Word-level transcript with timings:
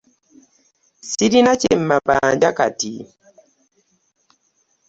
Ssirina 1.05 1.51
na 1.53 1.53
kye 1.61 1.73
mbabanja 1.83 2.49
kati. 2.57 2.93